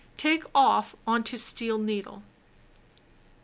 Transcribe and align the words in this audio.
Take 0.17 0.45
off 0.55 0.95
on 1.05 1.23
to 1.25 1.37
steel 1.37 1.77
needle. 1.77 2.23